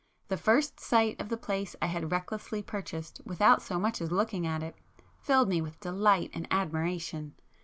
[0.29, 4.47] The first sight of the place I had recklessly purchased without so much as looking
[4.47, 4.75] at it,
[5.19, 7.35] filled me with delight and admiration.